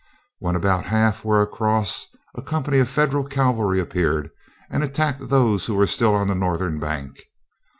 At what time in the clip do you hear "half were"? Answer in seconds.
0.85-1.43